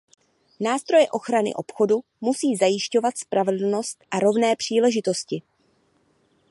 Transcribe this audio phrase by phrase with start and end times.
[0.59, 5.41] Nástroje ochrany obchodu musí zajišťovat spravedlnost a rovné příležitosti.